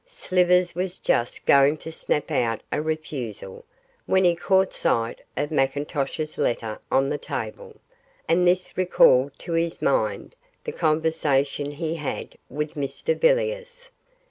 [0.07, 3.65] Slivers was just going to snap out a refusal,
[4.07, 7.75] when he caught sight of McIntosh's letter on the table,
[8.27, 13.91] and this recalled to his mind the conversation he had with Mr Villiers.